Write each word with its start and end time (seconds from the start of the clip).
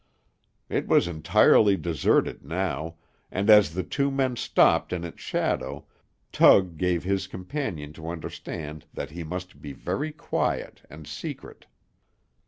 It 0.67 0.87
was 0.87 1.07
entirely 1.07 1.77
deserted 1.77 2.43
now, 2.43 2.95
and 3.29 3.51
as 3.51 3.75
the 3.75 3.83
two 3.83 4.09
men 4.09 4.35
stopped 4.35 4.93
in 4.93 5.03
its 5.03 5.21
shadow, 5.21 5.85
Tug 6.31 6.75
gave 6.77 7.03
his 7.03 7.27
companion 7.27 7.93
to 7.93 8.09
understand 8.09 8.87
that 8.95 9.11
he 9.11 9.23
must 9.23 9.61
be 9.61 9.73
very 9.73 10.11
quiet 10.11 10.81
and 10.89 11.05
secret. 11.05 11.67